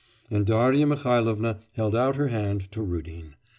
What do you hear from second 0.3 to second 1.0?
And Darya